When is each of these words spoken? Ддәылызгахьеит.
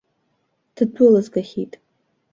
Ддәылызгахьеит. 0.75 1.73